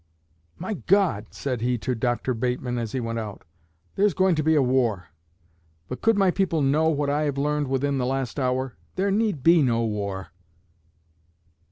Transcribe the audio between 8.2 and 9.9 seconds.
hour, there need be no